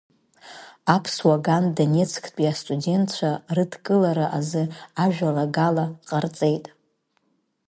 [0.95, 4.63] Аԥсуа ган Донецктәи астудентцәа рыдкылара азы
[5.03, 6.65] ажәалагала ҟарҵеит.